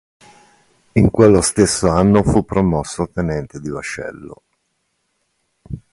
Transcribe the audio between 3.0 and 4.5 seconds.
tenente di vascello.